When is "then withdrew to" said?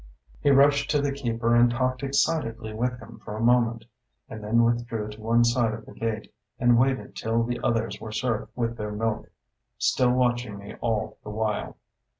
4.43-5.21